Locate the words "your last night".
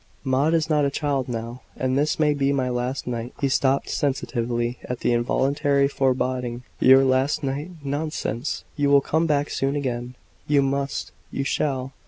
6.79-7.69